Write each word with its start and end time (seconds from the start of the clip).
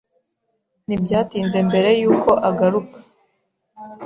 Ntibyatinze 0.85 1.57
mbere 1.67 1.89
yuko 2.01 2.31
agaruka. 2.49 2.97